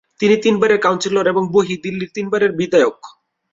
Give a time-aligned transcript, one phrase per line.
[0.19, 2.97] তিনি তিনবারের কাউন্সিলর এবং বহিঃ দিল্লির তিনবারের বিধায়ক।